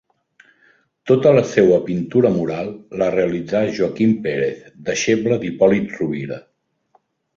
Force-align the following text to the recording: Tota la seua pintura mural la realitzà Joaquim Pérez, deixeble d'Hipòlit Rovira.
Tota 1.09 1.33
la 1.39 1.41
seua 1.49 1.77
pintura 1.89 2.31
mural 2.37 2.71
la 3.01 3.09
realitzà 3.17 3.61
Joaquim 3.77 4.15
Pérez, 4.25 4.67
deixeble 4.89 5.39
d'Hipòlit 5.45 5.95
Rovira. 6.01 6.41